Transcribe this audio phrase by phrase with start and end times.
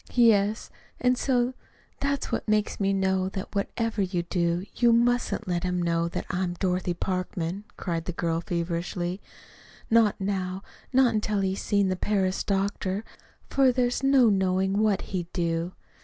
[0.15, 1.53] "Yes; and so
[1.99, 6.25] that's what makes me know that whatever you do, you mustn't let him know that
[6.31, 9.21] I am Dorothy Parkman," cried the girl feverishly;
[9.91, 13.03] "not now not until he's seen the Paris doctor,
[13.47, 15.73] for there's no knowing what he'd do.